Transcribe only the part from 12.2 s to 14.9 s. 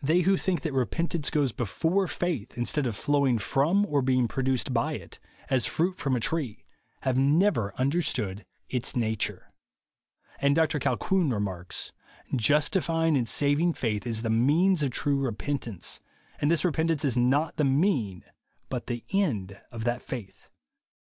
"Justifying and saving faith is the mean